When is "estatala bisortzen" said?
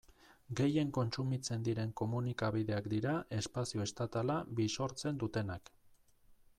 3.89-5.23